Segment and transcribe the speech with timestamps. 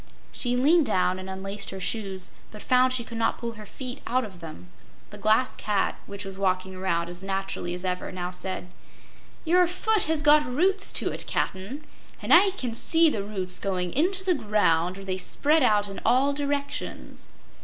[0.31, 4.01] She leaned down and unlaced her shoes, but found she could not pull her feet
[4.07, 4.67] out of them.
[5.11, 8.69] The Glass Cat, which was walking around as naturally as ever, now said:
[9.45, 11.83] "Your foot has got roots to it, Cap'n,
[12.19, 16.01] and I can see the roots going into the ground, where they spread out in
[16.03, 17.27] all directions.